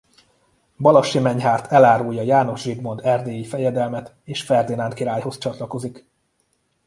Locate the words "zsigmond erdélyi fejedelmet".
2.61-4.13